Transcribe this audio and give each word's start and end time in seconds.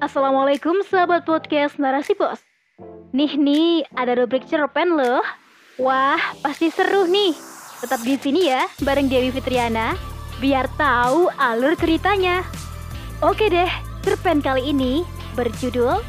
Assalamualaikum 0.00 0.80
sahabat 0.88 1.28
podcast 1.28 1.76
Narasi 1.76 2.16
Bos. 2.16 2.40
Nih 3.12 3.36
nih, 3.36 3.84
ada 3.92 4.16
rubrik 4.16 4.48
cerpen 4.48 4.96
loh. 4.96 5.20
Wah, 5.76 6.16
pasti 6.40 6.72
seru 6.72 7.04
nih. 7.04 7.36
Tetap 7.84 8.00
di 8.00 8.16
sini 8.16 8.48
ya, 8.48 8.64
bareng 8.80 9.12
Dewi 9.12 9.28
Fitriana, 9.28 9.92
biar 10.40 10.72
tahu 10.80 11.28
alur 11.36 11.76
ceritanya. 11.76 12.40
Oke 13.20 13.52
deh, 13.52 13.68
cerpen 14.00 14.40
kali 14.40 14.72
ini 14.72 15.04
berjudul 15.36 16.00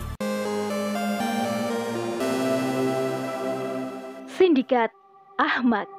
Sindikat 4.40 4.96
Ahmad. 5.36 5.92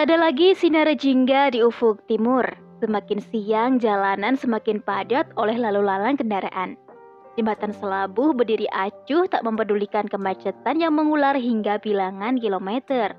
Tak 0.00 0.08
ada 0.08 0.32
lagi 0.32 0.56
sinar 0.56 0.88
jingga 0.96 1.52
di 1.52 1.60
ufuk 1.60 2.00
timur. 2.08 2.48
Semakin 2.80 3.20
siang, 3.20 3.76
jalanan 3.76 4.32
semakin 4.32 4.80
padat 4.80 5.28
oleh 5.36 5.60
lalu 5.60 5.84
lalang 5.84 6.16
kendaraan. 6.16 6.72
Jembatan 7.36 7.68
Selabuh 7.76 8.32
berdiri 8.32 8.64
acuh 8.72 9.28
tak 9.28 9.44
mempedulikan 9.44 10.08
kemacetan 10.08 10.80
yang 10.80 10.96
mengular 10.96 11.36
hingga 11.36 11.76
bilangan 11.84 12.40
kilometer. 12.40 13.12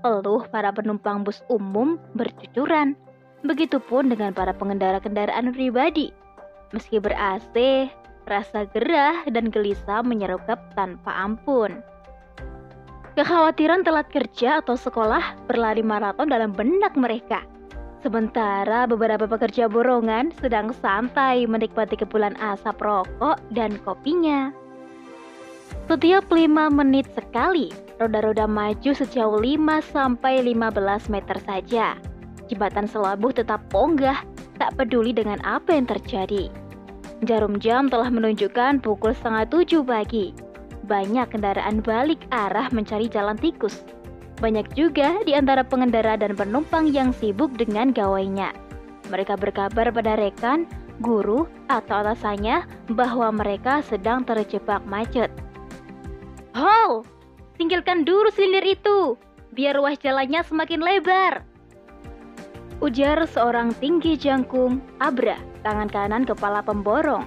Peluh 0.00 0.40
para 0.48 0.72
penumpang 0.72 1.20
bus 1.20 1.44
umum 1.52 2.00
bercucuran. 2.16 2.96
Begitupun 3.44 4.08
dengan 4.08 4.32
para 4.32 4.56
pengendara 4.56 5.04
kendaraan 5.04 5.52
pribadi. 5.52 6.16
Meski 6.72 6.96
ber-AC, 6.96 7.92
rasa 8.24 8.64
gerah 8.72 9.20
dan 9.28 9.52
gelisah 9.52 10.00
menyergap 10.00 10.64
tanpa 10.72 11.12
ampun. 11.12 11.84
Kekhawatiran 13.16 13.80
telat 13.80 14.12
kerja 14.12 14.60
atau 14.60 14.76
sekolah 14.76 15.48
berlari 15.48 15.80
maraton 15.80 16.28
dalam 16.28 16.52
benak 16.52 16.92
mereka. 17.00 17.48
Sementara 18.04 18.84
beberapa 18.84 19.24
pekerja 19.24 19.72
borongan 19.72 20.36
sedang 20.36 20.76
santai 20.84 21.48
menikmati 21.48 21.96
kepulan 21.96 22.36
asap 22.36 22.76
rokok 22.76 23.40
dan 23.56 23.80
kopinya. 23.88 24.52
Setiap 25.88 26.28
5 26.28 26.68
menit 26.68 27.08
sekali, 27.16 27.72
roda-roda 27.96 28.44
maju 28.44 28.92
sejauh 28.92 29.40
5 29.40 29.80
sampai 29.80 30.44
15 30.44 31.08
meter 31.08 31.40
saja. 31.40 31.96
Jembatan 32.52 32.84
selabuh 32.84 33.32
tetap 33.32 33.64
ponggah, 33.72 34.28
tak 34.60 34.76
peduli 34.76 35.16
dengan 35.16 35.40
apa 35.40 35.72
yang 35.72 35.88
terjadi. 35.88 36.52
Jarum 37.24 37.56
jam 37.64 37.88
telah 37.88 38.12
menunjukkan 38.12 38.84
pukul 38.84 39.16
setengah 39.16 39.48
tujuh 39.48 39.80
pagi 39.80 40.45
banyak 40.86 41.26
kendaraan 41.28 41.82
balik 41.82 42.22
arah 42.30 42.70
mencari 42.70 43.10
jalan 43.10 43.34
tikus. 43.36 43.82
Banyak 44.38 44.72
juga 44.78 45.18
di 45.26 45.34
antara 45.34 45.66
pengendara 45.66 46.14
dan 46.14 46.38
penumpang 46.38 46.88
yang 46.94 47.10
sibuk 47.10 47.52
dengan 47.58 47.90
gawainya. 47.90 48.54
Mereka 49.10 49.38
berkabar 49.38 49.90
pada 49.90 50.18
rekan, 50.18 50.66
guru, 51.02 51.46
atau 51.66 52.02
atasannya 52.02 52.66
bahwa 52.94 53.30
mereka 53.34 53.82
sedang 53.86 54.22
terjebak 54.22 54.82
macet. 54.86 55.30
Hol, 56.56 57.04
tinggalkan 57.60 58.04
dulu 58.04 58.32
silinder 58.32 58.64
itu, 58.64 59.16
biar 59.52 59.76
ruas 59.76 60.00
jalannya 60.00 60.40
semakin 60.44 60.80
lebar. 60.84 61.44
Ujar 62.84 63.24
seorang 63.24 63.72
tinggi 63.80 64.20
jangkung, 64.20 64.84
Abra, 65.00 65.40
tangan 65.64 65.88
kanan 65.88 66.28
kepala 66.28 66.60
pemborong. 66.60 67.24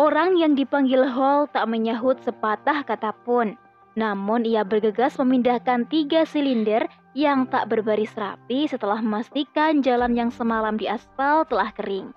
Orang 0.00 0.40
yang 0.40 0.56
dipanggil 0.56 1.04
Hall 1.04 1.44
tak 1.52 1.68
menyahut 1.68 2.16
sepatah 2.24 2.88
kata 2.88 3.12
pun. 3.28 3.52
Namun 4.00 4.48
ia 4.48 4.64
bergegas 4.64 5.20
memindahkan 5.20 5.84
tiga 5.92 6.24
silinder 6.24 6.88
yang 7.12 7.44
tak 7.44 7.68
berbaris 7.68 8.08
rapi 8.16 8.64
setelah 8.64 8.96
memastikan 9.04 9.84
jalan 9.84 10.16
yang 10.16 10.32
semalam 10.32 10.80
di 10.80 10.88
aspal 10.88 11.44
telah 11.44 11.68
kering. 11.76 12.16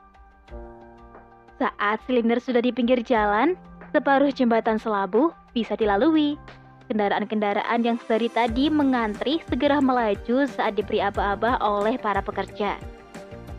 Saat 1.60 2.00
silinder 2.08 2.40
sudah 2.40 2.64
di 2.64 2.72
pinggir 2.72 3.04
jalan, 3.04 3.60
separuh 3.92 4.32
jembatan 4.32 4.80
selabu 4.80 5.36
bisa 5.52 5.76
dilalui. 5.76 6.40
Kendaraan-kendaraan 6.88 7.84
yang 7.84 8.00
dari 8.00 8.32
tadi 8.32 8.72
mengantri 8.72 9.44
segera 9.52 9.84
melaju 9.84 10.48
saat 10.48 10.80
diberi 10.80 11.04
aba-aba 11.04 11.60
oleh 11.60 12.00
para 12.00 12.24
pekerja. 12.24 12.80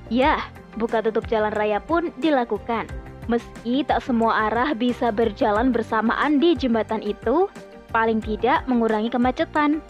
Ya, 0.09 0.49
buka 0.81 1.05
tutup 1.05 1.29
jalan 1.29 1.53
raya 1.53 1.77
pun 1.77 2.09
dilakukan. 2.25 3.04
Meski 3.25 3.81
tak 3.89 4.05
semua 4.05 4.53
arah 4.53 4.77
bisa 4.77 5.09
berjalan 5.09 5.73
bersamaan 5.73 6.37
di 6.37 6.53
jembatan 6.53 7.01
itu, 7.01 7.49
paling 7.89 8.21
tidak 8.21 8.69
mengurangi 8.69 9.09
kemacetan. 9.09 9.81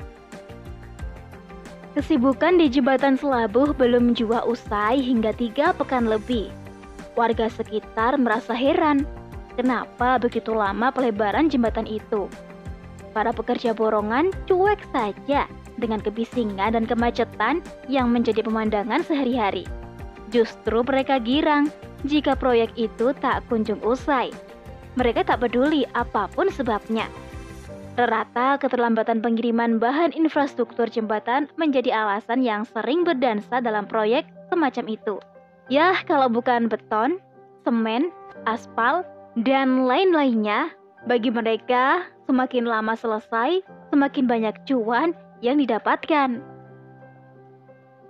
Kesibukan 1.99 2.59
di 2.59 2.67
jembatan 2.71 3.15
Selabuh 3.15 3.75
belum 3.75 4.19
jua 4.19 4.43
usai 4.47 4.99
hingga 4.99 5.31
tiga 5.35 5.71
pekan 5.75 6.11
lebih. 6.11 6.51
Warga 7.15 7.47
sekitar 7.47 8.19
merasa 8.19 8.51
heran, 8.51 9.07
kenapa 9.55 10.19
begitu 10.19 10.51
lama 10.51 10.91
pelebaran 10.91 11.47
jembatan 11.47 11.87
itu. 11.87 12.27
Para 13.15 13.31
pekerja 13.31 13.71
borongan 13.71 14.35
cuek 14.51 14.83
saja 14.91 15.47
dengan 15.79 16.03
kebisingan 16.03 16.75
dan 16.75 16.83
kemacetan 16.87 17.63
yang 17.87 18.11
menjadi 18.11 18.43
pemandangan 18.43 19.07
sehari-hari. 19.07 19.63
Justru 20.35 20.83
mereka 20.83 21.23
girang 21.23 21.71
jika 22.05 22.37
proyek 22.37 22.73
itu 22.77 23.13
tak 23.19 23.45
kunjung 23.49 23.81
usai. 23.85 24.31
Mereka 24.95 25.27
tak 25.27 25.43
peduli 25.43 25.83
apa 25.97 26.31
pun 26.31 26.49
sebabnya. 26.53 27.11
Rata 27.95 28.59
keterlambatan 28.59 29.23
pengiriman 29.23 29.79
bahan 29.79 30.11
infrastruktur 30.19 30.91
jembatan 30.91 31.47
menjadi 31.55 31.95
alasan 31.95 32.43
yang 32.43 32.67
sering 32.67 33.07
berdansa 33.07 33.63
dalam 33.63 33.87
proyek 33.87 34.27
semacam 34.51 34.85
itu. 34.91 35.17
Yah, 35.71 36.03
kalau 36.03 36.27
bukan 36.27 36.67
beton, 36.67 37.23
semen, 37.63 38.11
aspal, 38.51 39.07
dan 39.47 39.87
lain-lainnya, 39.87 40.75
bagi 41.07 41.31
mereka 41.31 42.03
semakin 42.27 42.67
lama 42.67 42.99
selesai, 42.99 43.63
semakin 43.95 44.25
banyak 44.27 44.55
cuan 44.67 45.15
yang 45.39 45.63
didapatkan. 45.63 46.54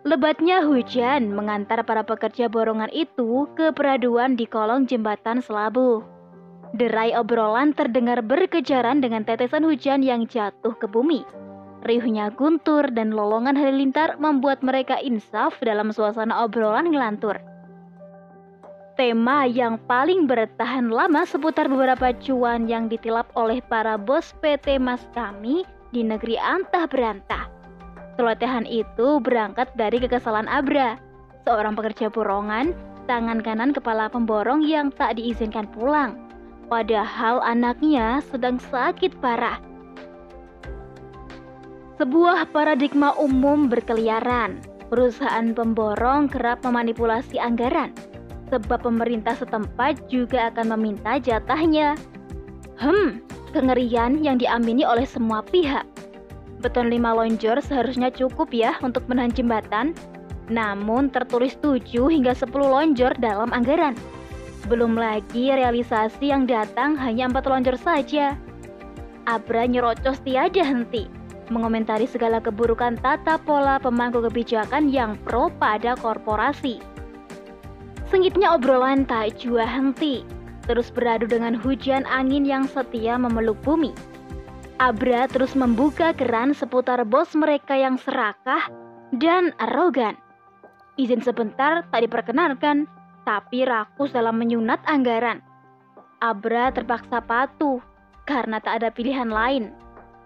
Lebatnya 0.04 0.60
hujan 0.60 1.32
mengantar 1.32 1.80
para 1.80 2.04
pekerja 2.04 2.44
borongan 2.52 2.92
itu 2.92 3.48
ke 3.56 3.72
peraduan 3.72 4.36
di 4.36 4.44
kolong 4.44 4.84
jembatan 4.84 5.40
selabu. 5.40 6.04
Derai 6.76 7.16
obrolan 7.16 7.72
terdengar 7.72 8.20
berkejaran 8.20 9.00
dengan 9.00 9.24
tetesan 9.24 9.64
hujan 9.64 10.04
yang 10.04 10.28
jatuh 10.28 10.76
ke 10.76 10.84
bumi. 10.84 11.24
Riuhnya 11.88 12.28
guntur 12.36 12.84
dan 12.92 13.16
lolongan 13.16 13.56
halilintar 13.56 14.20
membuat 14.20 14.60
mereka 14.60 15.00
insaf 15.00 15.56
dalam 15.64 15.88
suasana 15.88 16.44
obrolan 16.44 16.92
ngelantur. 16.92 17.40
Tema 19.00 19.48
yang 19.48 19.80
paling 19.88 20.28
bertahan 20.28 20.92
lama 20.92 21.24
seputar 21.24 21.64
beberapa 21.64 22.12
cuan 22.20 22.68
yang 22.68 22.92
ditilap 22.92 23.32
oleh 23.40 23.64
para 23.72 23.96
bos 23.96 24.36
PT 24.44 24.76
Mas 24.76 25.00
kami 25.16 25.64
di 25.96 26.04
negeri 26.04 26.36
antah 26.36 26.84
berantah 26.84 27.54
Celotehan 28.14 28.62
itu 28.70 29.18
berangkat 29.18 29.74
dari 29.74 29.98
kekesalan 29.98 30.46
Abra, 30.46 30.94
seorang 31.42 31.74
pekerja 31.74 32.06
borongan, 32.08 32.70
tangan 33.10 33.42
kanan 33.42 33.74
kepala 33.74 34.06
pemborong 34.06 34.62
yang 34.62 34.94
tak 34.94 35.18
diizinkan 35.18 35.66
pulang. 35.74 36.14
Padahal 36.70 37.42
anaknya 37.44 38.22
sedang 38.30 38.62
sakit 38.70 39.18
parah. 39.18 39.58
Sebuah 41.98 42.50
paradigma 42.50 43.14
umum 43.18 43.70
berkeliaran. 43.70 44.62
Perusahaan 44.84 45.50
pemborong 45.50 46.30
kerap 46.30 46.62
memanipulasi 46.62 47.40
anggaran, 47.40 47.90
sebab 48.52 48.84
pemerintah 48.84 49.34
setempat 49.34 50.06
juga 50.06 50.54
akan 50.54 50.76
meminta 50.78 51.18
jatahnya. 51.18 51.98
Hmm, 52.78 53.24
kengerian 53.50 54.22
yang 54.22 54.38
diamini 54.38 54.86
oleh 54.86 55.08
semua 55.08 55.42
pihak. 55.42 55.82
Beton 56.64 56.88
5 56.88 56.96
lonjor 56.96 57.60
seharusnya 57.60 58.08
cukup 58.08 58.48
ya 58.48 58.80
untuk 58.80 59.04
menahan 59.04 59.28
jembatan, 59.28 59.92
namun 60.48 61.12
tertulis 61.12 61.60
7 61.60 61.84
hingga 62.08 62.32
10 62.32 62.48
lonjor 62.56 63.12
dalam 63.20 63.52
anggaran. 63.52 63.92
Belum 64.64 64.96
lagi 64.96 65.52
realisasi 65.52 66.32
yang 66.32 66.48
datang 66.48 66.96
hanya 66.96 67.28
4 67.28 67.44
lonjor 67.44 67.76
saja. 67.76 68.32
Abra 69.28 69.68
nyerocos 69.68 70.24
tiada 70.24 70.64
henti, 70.64 71.04
mengomentari 71.52 72.08
segala 72.08 72.40
keburukan 72.40 72.96
tata 72.96 73.36
pola 73.36 73.76
pemangku 73.76 74.24
kebijakan 74.24 74.88
yang 74.88 75.20
pro 75.28 75.52
pada 75.60 75.92
korporasi. 76.00 76.80
Sengitnya 78.08 78.56
obrolan 78.56 79.04
tak 79.04 79.36
jua 79.36 79.68
henti, 79.68 80.24
terus 80.64 80.88
beradu 80.88 81.28
dengan 81.28 81.52
hujan 81.52 82.08
angin 82.08 82.48
yang 82.48 82.64
setia 82.64 83.20
memeluk 83.20 83.60
bumi. 83.60 83.92
Abra 84.82 85.30
terus 85.30 85.54
membuka 85.54 86.10
keran 86.18 86.50
seputar 86.50 87.06
bos 87.06 87.30
mereka 87.38 87.78
yang 87.78 87.94
serakah 87.94 88.66
dan 89.14 89.54
arogan. 89.62 90.18
Izin 90.98 91.22
sebentar 91.22 91.86
tak 91.94 92.00
diperkenankan, 92.02 92.90
tapi 93.22 93.62
rakus 93.62 94.10
dalam 94.10 94.34
menyunat 94.34 94.82
anggaran. 94.90 95.38
Abra 96.18 96.74
terpaksa 96.74 97.22
patuh 97.22 97.78
karena 98.26 98.58
tak 98.58 98.82
ada 98.82 98.90
pilihan 98.90 99.30
lain. 99.30 99.70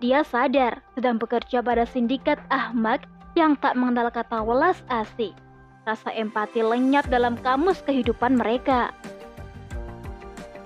Dia 0.00 0.24
sadar 0.24 0.80
sedang 0.96 1.20
bekerja 1.20 1.60
pada 1.60 1.84
sindikat 1.84 2.40
Ahmad 2.48 3.04
yang 3.36 3.52
tak 3.60 3.76
mengenal 3.76 4.08
kata 4.08 4.40
welas 4.40 4.80
asih. 4.88 5.36
Rasa 5.84 6.08
empati 6.16 6.64
lenyap 6.64 7.04
dalam 7.12 7.36
kamus 7.40 7.84
kehidupan 7.84 8.36
mereka. 8.36 8.96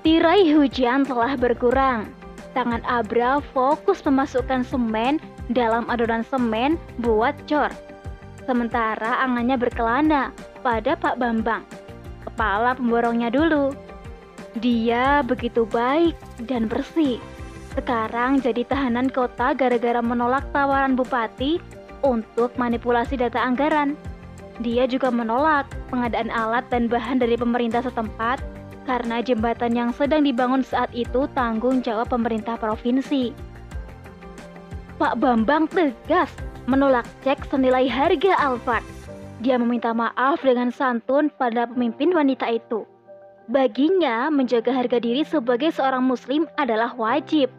Tirai 0.06 0.50
hujan 0.50 1.06
telah 1.06 1.35
berkurang. 1.38 2.22
Tangan 2.52 2.84
Abra 2.84 3.40
fokus 3.56 4.04
memasukkan 4.04 4.60
semen 4.69 5.16
dalam 5.49 5.88
adonan 5.88 6.20
semen 6.28 6.76
buat 7.00 7.32
cor. 7.49 7.72
Sementara 8.44 9.25
angannya 9.25 9.56
berkelana 9.56 10.37
pada 10.60 10.93
Pak 10.93 11.16
Bambang, 11.16 11.64
kepala 12.28 12.76
pemborongnya 12.76 13.32
dulu. 13.32 13.72
Dia 14.60 15.25
begitu 15.25 15.64
baik 15.64 16.12
dan 16.44 16.69
bersih. 16.69 17.16
Sekarang 17.72 18.44
jadi 18.44 18.69
tahanan 18.69 19.08
kota 19.08 19.56
gara-gara 19.56 20.04
menolak 20.04 20.44
tawaran 20.52 20.93
bupati 20.93 21.56
untuk 22.04 22.52
manipulasi 22.60 23.16
data 23.16 23.40
anggaran. 23.40 23.96
Dia 24.60 24.84
juga 24.84 25.08
menolak 25.08 25.64
pengadaan 25.88 26.28
alat 26.28 26.69
dan 26.69 26.84
bahan 26.84 27.16
dari 27.16 27.40
pemerintah 27.40 27.81
setempat 27.81 28.44
karena 28.84 29.23
jembatan 29.23 29.73
yang 29.73 29.90
sedang 29.94 30.26
dibangun 30.26 30.67
saat 30.67 30.90
itu 30.94 31.31
tanggung 31.32 31.81
jawab 31.82 32.11
pemerintah 32.11 32.58
provinsi. 32.58 33.31
Pak 34.99 35.19
Bambang 35.19 35.67
tegas 35.70 36.31
menolak 36.70 37.06
cek 37.26 37.50
senilai 37.50 37.90
harga 37.90 38.38
Alphard. 38.38 38.87
Dia 39.43 39.58
meminta 39.58 39.90
maaf 39.90 40.38
dengan 40.46 40.70
santun 40.70 41.26
pada 41.34 41.67
pemimpin 41.67 42.14
wanita 42.14 42.46
itu. 42.46 42.87
Baginya, 43.50 44.31
menjaga 44.31 44.70
harga 44.70 45.02
diri 45.02 45.26
sebagai 45.26 45.75
seorang 45.75 46.06
muslim 46.06 46.46
adalah 46.55 46.94
wajib. 46.94 47.50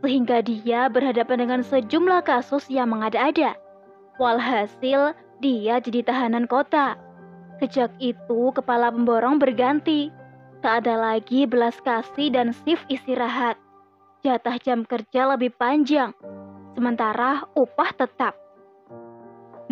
Sehingga 0.00 0.40
dia 0.40 0.88
berhadapan 0.88 1.44
dengan 1.44 1.60
sejumlah 1.60 2.24
kasus 2.24 2.64
yang 2.72 2.88
mengada-ada. 2.88 3.52
Walhasil, 4.16 5.12
dia 5.44 5.74
jadi 5.84 6.00
tahanan 6.00 6.48
kota. 6.48 6.96
Sejak 7.60 7.92
itu, 8.00 8.48
kepala 8.56 8.88
pemborong 8.88 9.36
berganti. 9.36 10.08
Tak 10.60 10.84
ada 10.84 11.00
lagi 11.00 11.48
belas 11.48 11.80
kasih 11.80 12.36
dan 12.36 12.52
shift 12.52 12.84
istirahat. 12.92 13.56
Jatah 14.20 14.60
jam 14.60 14.84
kerja 14.84 15.32
lebih 15.32 15.56
panjang, 15.56 16.12
sementara 16.76 17.48
upah 17.56 17.96
tetap. 17.96 18.36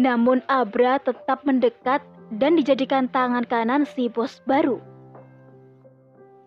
Namun 0.01 0.41
Abra 0.49 0.97
tetap 0.97 1.45
mendekat 1.45 2.01
dan 2.33 2.57
dijadikan 2.57 3.05
tangan 3.13 3.45
kanan 3.45 3.85
si 3.85 4.09
bos 4.09 4.41
baru. 4.49 4.81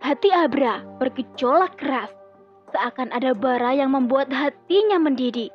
Hati 0.01 0.33
Abra 0.33 0.81
bergejolak 0.97 1.77
keras, 1.77 2.09
seakan 2.73 3.13
ada 3.13 3.37
bara 3.37 3.77
yang 3.77 3.93
membuat 3.93 4.33
hatinya 4.33 4.97
mendidih. 4.97 5.53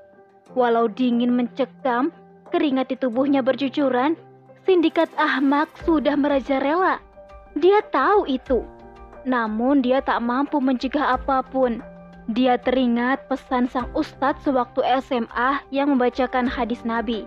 Walau 0.55 0.87
dingin 0.87 1.35
mencekam, 1.35 2.15
keringat 2.55 2.95
di 2.95 2.97
tubuhnya 3.03 3.43
bercucuran, 3.43 4.15
sindikat 4.63 5.11
Ahmak 5.19 5.75
sudah 5.83 6.15
merajalela. 6.15 7.03
Dia 7.59 7.83
tahu 7.91 8.31
itu. 8.31 8.76
Namun 9.27 9.83
dia 9.83 9.99
tak 9.99 10.23
mampu 10.23 10.63
mencegah 10.63 11.19
apa 11.19 11.43
pun. 11.43 11.83
Dia 12.31 12.59
teringat 12.63 13.27
pesan 13.27 13.67
sang 13.67 13.91
ustadz 13.99 14.47
sewaktu 14.47 14.83
SMA 15.03 15.63
yang 15.75 15.95
membacakan 15.95 16.47
hadis 16.47 16.87
Nabi. 16.87 17.27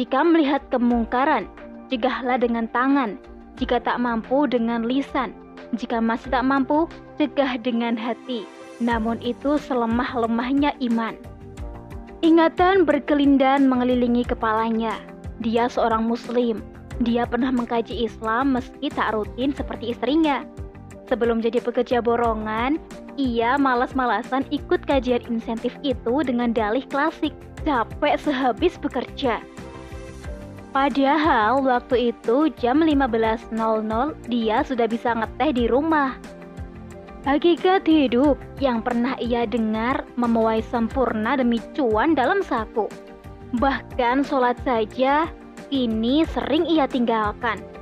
Jika 0.00 0.24
melihat 0.24 0.64
kemungkaran, 0.72 1.44
cegahlah 1.92 2.40
dengan 2.40 2.66
tangan. 2.72 3.20
Jika 3.60 3.84
tak 3.84 4.00
mampu 4.00 4.48
dengan 4.48 4.82
lisan. 4.88 5.36
Jika 5.76 6.00
masih 6.00 6.32
tak 6.32 6.44
mampu, 6.44 6.88
cegah 7.20 7.60
dengan 7.60 7.94
hati. 7.94 8.48
Namun 8.82 9.20
itu 9.22 9.60
selemah-lemahnya 9.60 10.74
iman. 10.90 11.14
Ingatan 12.24 12.88
berkelindan 12.88 13.68
mengelilingi 13.68 14.24
kepalanya. 14.24 14.96
Dia 15.44 15.68
seorang 15.68 16.08
muslim. 16.08 16.64
Dia 17.04 17.28
pernah 17.28 17.52
mengkaji 17.52 18.08
Islam 18.08 18.56
meski 18.56 18.88
tak 18.88 19.12
rutin 19.14 19.52
seperti 19.52 19.92
istrinya. 19.92 20.42
Sebelum 21.04 21.44
jadi 21.44 21.60
pekerja 21.60 22.00
borongan, 22.00 22.80
ia 23.20 23.60
malas-malasan 23.60 24.48
ikut 24.48 24.88
kajian 24.88 25.20
insentif 25.28 25.76
itu 25.84 26.24
dengan 26.24 26.56
dalih 26.56 26.84
klasik, 26.88 27.36
capek 27.68 28.16
sehabis 28.16 28.80
bekerja. 28.80 29.44
Padahal 30.72 31.62
waktu 31.62 32.10
itu 32.10 32.50
jam 32.58 32.82
15.00 32.82 33.52
dia 34.26 34.64
sudah 34.64 34.86
bisa 34.90 35.14
ngeteh 35.14 35.50
di 35.54 35.64
rumah. 35.70 36.18
Hakikat 37.24 37.86
hidup 37.88 38.36
yang 38.60 38.84
pernah 38.84 39.16
ia 39.16 39.46
dengar 39.48 40.04
memuai 40.18 40.60
sempurna 40.66 41.38
demi 41.38 41.62
cuan 41.72 42.12
dalam 42.12 42.42
saku. 42.42 42.90
Bahkan 43.60 44.26
sholat 44.26 44.58
saja 44.66 45.30
ini 45.70 46.26
sering 46.26 46.66
ia 46.66 46.90
tinggalkan 46.90 47.73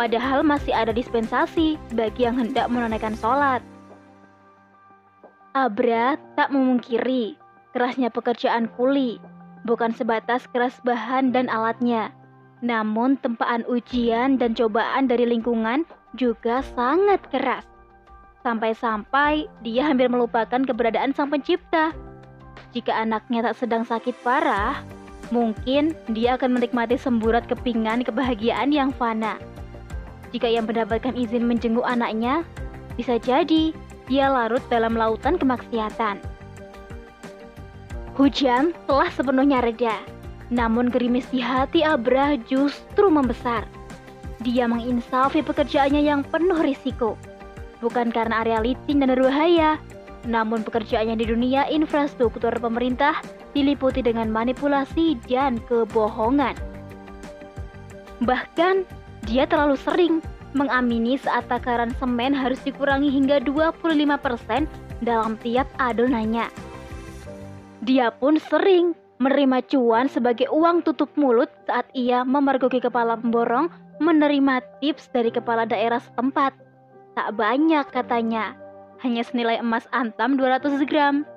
padahal 0.00 0.40
masih 0.40 0.72
ada 0.72 0.96
dispensasi 0.96 1.76
bagi 1.92 2.24
yang 2.24 2.40
hendak 2.40 2.72
menunaikan 2.72 3.12
sholat. 3.20 3.60
Abra 5.52 6.16
tak 6.40 6.48
memungkiri 6.48 7.36
kerasnya 7.76 8.08
pekerjaan 8.08 8.72
kuli, 8.80 9.20
bukan 9.68 9.92
sebatas 9.92 10.48
keras 10.48 10.80
bahan 10.88 11.36
dan 11.36 11.52
alatnya, 11.52 12.16
namun 12.64 13.20
tempaan 13.20 13.60
ujian 13.68 14.40
dan 14.40 14.56
cobaan 14.56 15.04
dari 15.04 15.28
lingkungan 15.28 15.84
juga 16.16 16.64
sangat 16.72 17.20
keras. 17.28 17.68
Sampai-sampai 18.40 19.52
dia 19.60 19.84
hampir 19.84 20.08
melupakan 20.08 20.64
keberadaan 20.64 21.12
sang 21.12 21.28
pencipta. 21.28 21.92
Jika 22.72 23.04
anaknya 23.04 23.52
tak 23.52 23.60
sedang 23.60 23.84
sakit 23.84 24.16
parah, 24.24 24.80
mungkin 25.28 25.92
dia 26.08 26.40
akan 26.40 26.56
menikmati 26.56 26.96
semburat 26.96 27.44
kepingan 27.52 28.00
kebahagiaan 28.00 28.72
yang 28.72 28.96
fana. 28.96 29.49
Jika 30.30 30.46
ia 30.46 30.62
mendapatkan 30.62 31.14
izin 31.18 31.46
menjenguk 31.46 31.82
anaknya, 31.82 32.46
bisa 32.94 33.18
jadi 33.18 33.74
ia 34.10 34.26
larut 34.30 34.62
dalam 34.70 34.94
lautan 34.94 35.38
kemaksiatan. 35.38 36.22
Hujan 38.18 38.76
telah 38.84 39.08
sepenuhnya 39.10 39.62
reda, 39.62 39.96
namun 40.50 40.90
gerimis 40.90 41.24
di 41.30 41.38
hati 41.40 41.86
Abra 41.86 42.36
justru 42.46 43.06
membesar. 43.08 43.64
Dia 44.42 44.66
menginsafi 44.66 45.40
pekerjaannya 45.46 46.02
yang 46.04 46.20
penuh 46.26 46.58
risiko, 46.58 47.16
bukan 47.80 48.12
karena 48.12 48.44
area 48.44 48.60
licin 48.60 49.00
dan 49.00 49.12
berbahaya, 49.14 49.80
namun 50.28 50.60
pekerjaannya 50.60 51.16
di 51.16 51.26
dunia 51.28 51.64
infrastruktur 51.72 52.52
pemerintah 52.60 53.20
diliputi 53.56 54.04
dengan 54.04 54.28
manipulasi 54.28 55.16
dan 55.28 55.56
kebohongan. 55.64 56.56
Bahkan 58.20 58.84
dia 59.28 59.44
terlalu 59.44 59.76
sering 59.76 60.24
mengamini 60.56 61.20
saat 61.20 61.46
takaran 61.46 61.94
semen 61.98 62.34
harus 62.34 62.58
dikurangi 62.66 63.10
hingga 63.10 63.42
25% 63.44 64.66
dalam 65.04 65.38
tiap 65.40 65.68
adonannya. 65.78 66.50
Dia 67.86 68.12
pun 68.12 68.36
sering 68.36 68.92
menerima 69.20 69.64
cuan 69.68 70.08
sebagai 70.08 70.48
uang 70.48 70.84
tutup 70.84 71.12
mulut 71.16 71.48
saat 71.68 71.84
ia 71.92 72.24
memergoki 72.24 72.80
kepala 72.80 73.20
pemborong 73.20 73.68
menerima 74.00 74.64
tips 74.80 75.12
dari 75.12 75.28
kepala 75.28 75.68
daerah 75.68 76.00
setempat. 76.00 76.56
Tak 77.14 77.36
banyak 77.36 77.84
katanya, 77.92 78.56
hanya 79.04 79.22
senilai 79.24 79.60
emas 79.60 79.84
antam 79.92 80.40
200 80.40 80.88
gram. 80.88 81.28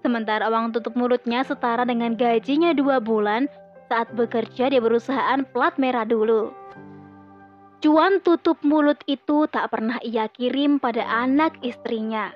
Sementara 0.00 0.48
uang 0.48 0.72
tutup 0.72 0.96
mulutnya 0.96 1.44
setara 1.44 1.84
dengan 1.84 2.16
gajinya 2.16 2.72
dua 2.72 3.02
bulan 3.02 3.50
saat 3.92 4.08
bekerja 4.16 4.72
di 4.72 4.78
perusahaan 4.80 5.44
plat 5.52 5.76
merah 5.76 6.08
dulu. 6.08 6.65
Cuan 7.84 8.24
tutup 8.24 8.56
mulut 8.64 9.04
itu 9.04 9.44
tak 9.52 9.68
pernah 9.68 10.00
ia 10.00 10.32
kirim 10.32 10.80
pada 10.80 11.04
anak 11.04 11.60
istrinya. 11.60 12.32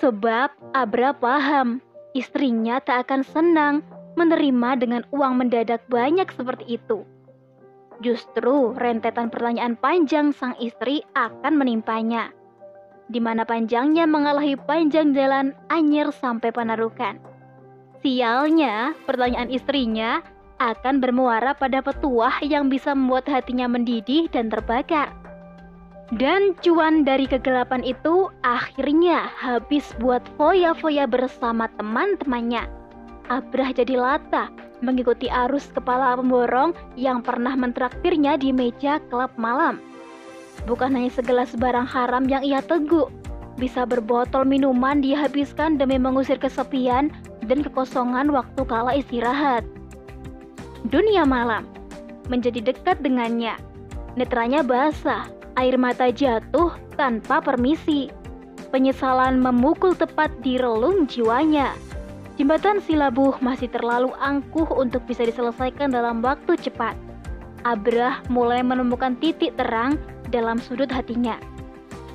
Sebab 0.00 0.72
Abra 0.72 1.12
paham, 1.12 1.84
istrinya 2.16 2.80
tak 2.80 3.08
akan 3.08 3.20
senang 3.20 3.74
menerima 4.16 4.80
dengan 4.80 5.02
uang 5.12 5.44
mendadak 5.44 5.84
banyak 5.92 6.24
seperti 6.32 6.80
itu. 6.80 7.04
Justru 8.00 8.72
rentetan 8.80 9.28
pertanyaan 9.28 9.76
panjang 9.76 10.32
sang 10.32 10.56
istri 10.56 11.04
akan 11.12 11.54
menimpanya. 11.60 12.32
Di 13.12 13.20
mana 13.20 13.44
panjangnya 13.44 14.08
mengalahi 14.08 14.56
panjang 14.56 15.12
jalan 15.12 15.52
Anyer 15.68 16.08
sampai 16.16 16.48
Panarukan. 16.48 17.20
Sialnya, 18.00 18.96
pertanyaan 19.04 19.52
istrinya 19.52 20.24
akan 20.70 21.02
bermuara 21.02 21.50
pada 21.58 21.82
petuah 21.82 22.38
yang 22.46 22.70
bisa 22.70 22.94
membuat 22.94 23.26
hatinya 23.26 23.66
mendidih 23.66 24.30
dan 24.30 24.46
terbakar. 24.46 25.10
Dan 26.14 26.54
cuan 26.60 27.08
dari 27.08 27.24
kegelapan 27.26 27.82
itu 27.82 28.30
akhirnya 28.46 29.26
habis 29.32 29.90
buat 29.98 30.22
foya-foya 30.38 31.08
bersama 31.08 31.66
teman-temannya. 31.80 32.68
Abrah 33.32 33.72
jadi 33.72 33.96
lata 33.96 34.52
mengikuti 34.84 35.32
arus 35.32 35.72
kepala 35.72 36.18
pemborong 36.20 36.76
yang 37.00 37.24
pernah 37.24 37.56
mentraktirnya 37.56 38.36
di 38.36 38.52
meja 38.52 39.00
klub 39.08 39.32
malam. 39.40 39.80
Bukan 40.68 40.92
hanya 40.92 41.08
segelas 41.08 41.56
barang 41.56 41.88
haram 41.88 42.28
yang 42.28 42.44
ia 42.44 42.60
teguk, 42.60 43.08
bisa 43.56 43.88
berbotol 43.88 44.44
minuman 44.44 45.00
dihabiskan 45.00 45.80
demi 45.80 45.96
mengusir 45.96 46.36
kesepian 46.36 47.08
dan 47.48 47.58
kekosongan 47.64 48.28
waktu 48.28 48.62
kala 48.68 48.96
istirahat. 49.00 49.64
Dunia 50.88 51.22
malam, 51.22 51.68
menjadi 52.26 52.72
dekat 52.72 52.98
dengannya. 53.02 53.54
Netranya 54.18 54.64
basah, 54.64 55.30
air 55.56 55.76
mata 55.78 56.10
jatuh 56.10 56.74
tanpa 56.96 57.40
permisi. 57.40 58.10
Penyesalan 58.72 59.40
memukul 59.40 59.92
tepat 59.92 60.32
di 60.40 60.56
relung 60.56 61.04
jiwanya. 61.04 61.76
Jembatan 62.40 62.80
Silabuh 62.80 63.36
masih 63.44 63.68
terlalu 63.68 64.08
angkuh 64.16 64.64
untuk 64.72 65.04
bisa 65.04 65.28
diselesaikan 65.28 65.92
dalam 65.92 66.24
waktu 66.24 66.56
cepat. 66.56 66.96
Abrah 67.68 68.24
mulai 68.32 68.64
menemukan 68.64 69.14
titik 69.20 69.52
terang 69.60 70.00
dalam 70.32 70.56
sudut 70.56 70.88
hatinya. 70.88 71.36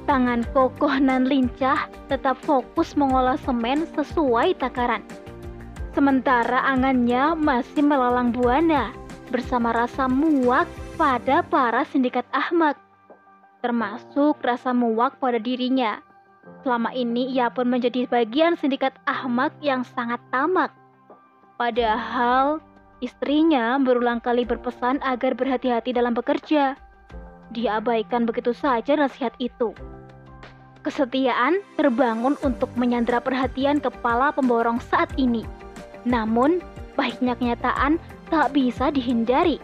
Tangan 0.09 0.47
kokoh 0.55 0.97
nan 0.97 1.29
lincah 1.29 1.85
tetap 2.09 2.39
fokus 2.41 2.97
mengolah 2.97 3.37
semen 3.45 3.85
sesuai 3.93 4.57
takaran. 4.57 5.05
Sementara 5.97 6.61
angannya 6.61 7.33
masih 7.33 7.81
melalang 7.81 8.29
buana 8.29 8.93
bersama 9.33 9.73
rasa 9.73 10.05
muak 10.05 10.69
pada 10.93 11.41
para 11.41 11.89
sindikat 11.89 12.21
Ahmad, 12.29 12.77
termasuk 13.65 14.37
rasa 14.45 14.77
muak 14.77 15.17
pada 15.17 15.41
dirinya. 15.41 15.97
Selama 16.61 16.93
ini 16.93 17.33
ia 17.33 17.49
pun 17.49 17.65
menjadi 17.65 18.05
bagian 18.05 18.53
sindikat 18.61 18.93
Ahmad 19.09 19.49
yang 19.57 19.81
sangat 19.81 20.21
tamak. 20.29 20.69
Padahal 21.57 22.61
istrinya 23.01 23.81
berulang 23.81 24.21
kali 24.21 24.45
berpesan 24.45 25.01
agar 25.01 25.33
berhati-hati 25.33 25.97
dalam 25.97 26.13
bekerja. 26.13 26.77
Dia 27.57 27.81
abaikan 27.81 28.29
begitu 28.29 28.53
saja 28.53 28.93
nasihat 28.93 29.33
itu. 29.41 29.73
Kesetiaan 30.85 31.57
terbangun 31.73 32.37
untuk 32.45 32.69
menyandra 32.77 33.17
perhatian 33.17 33.81
kepala 33.81 34.29
pemborong 34.29 34.77
saat 34.77 35.09
ini. 35.17 35.56
Namun, 36.07 36.63
baiknya 36.95 37.35
kenyataan 37.35 37.99
tak 38.31 38.55
bisa 38.55 38.87
dihindari. 38.95 39.59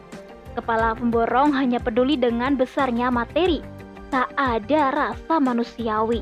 Kepala 0.54 0.94
pemborong 0.94 1.56
hanya 1.56 1.80
peduli 1.80 2.20
dengan 2.20 2.60
besarnya 2.60 3.10
materi, 3.10 3.64
tak 4.12 4.30
ada 4.38 4.92
rasa 4.94 5.40
manusiawi. 5.40 6.22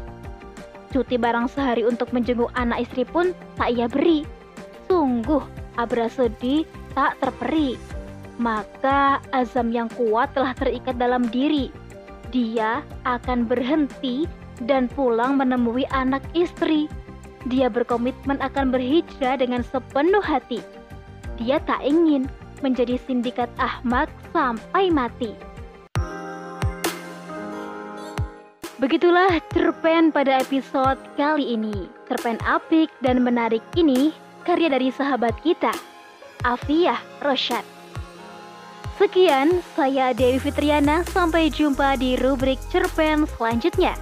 Cuti 0.93 1.17
barang 1.17 1.51
sehari 1.51 1.83
untuk 1.83 2.13
menjenguk 2.13 2.53
anak 2.53 2.87
istri 2.87 3.03
pun 3.03 3.33
tak 3.57 3.73
ia 3.73 3.89
beri. 3.89 4.23
Sungguh, 4.87 5.43
Abra 5.79 6.07
sedih 6.11 6.67
tak 6.93 7.17
terperi. 7.23 7.79
Maka 8.39 9.23
azam 9.31 9.71
yang 9.71 9.87
kuat 9.95 10.35
telah 10.35 10.51
terikat 10.55 10.99
dalam 10.99 11.27
diri. 11.31 11.71
Dia 12.31 12.83
akan 13.07 13.47
berhenti 13.47 14.27
dan 14.67 14.87
pulang 14.91 15.39
menemui 15.39 15.87
anak 15.91 16.23
istri. 16.35 16.87
Dia 17.49 17.71
berkomitmen 17.71 18.37
akan 18.43 18.69
berhijrah 18.69 19.41
dengan 19.41 19.65
sepenuh 19.65 20.21
hati 20.21 20.61
dia 21.41 21.57
tak 21.65 21.81
ingin 21.81 22.29
menjadi 22.61 23.01
sindikat 23.09 23.49
Ahmad 23.57 24.05
sampai 24.29 24.93
mati. 24.93 25.33
Begitulah 28.77 29.41
cerpen 29.53 30.09
pada 30.09 30.41
episode 30.41 30.97
kali 31.13 31.53
ini. 31.53 31.89
Cerpen 32.09 32.37
apik 32.45 32.89
dan 33.01 33.21
menarik 33.21 33.61
ini 33.77 34.13
karya 34.41 34.73
dari 34.73 34.89
sahabat 34.89 35.37
kita, 35.45 35.73
Afiyah 36.45 36.97
Rosyad. 37.21 37.65
Sekian, 38.97 39.65
saya 39.73 40.13
Dewi 40.13 40.37
Fitriana. 40.37 41.01
Sampai 41.09 41.49
jumpa 41.49 41.97
di 41.97 42.17
rubrik 42.21 42.61
cerpen 42.69 43.25
selanjutnya. 43.37 43.97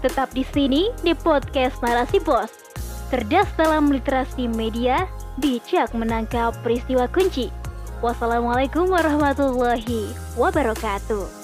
Tetap 0.00 0.32
di 0.32 0.44
sini 0.44 0.88
di 1.04 1.12
podcast 1.12 1.80
Narasi 1.84 2.20
Bos. 2.24 2.57
Cerdas 3.08 3.48
dalam 3.56 3.88
literasi 3.88 4.52
media, 4.52 5.08
bijak 5.40 5.96
menangkap 5.96 6.52
peristiwa 6.60 7.08
kunci. 7.08 7.48
Wassalamualaikum 8.04 8.92
warahmatullahi 8.92 10.12
wabarakatuh. 10.36 11.37